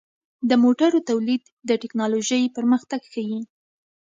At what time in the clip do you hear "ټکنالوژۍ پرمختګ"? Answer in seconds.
1.81-3.01